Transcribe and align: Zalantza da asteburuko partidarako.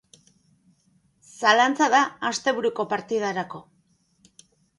Zalantza 1.47 1.89
da 1.95 1.99
asteburuko 2.31 2.87
partidarako. 2.95 3.63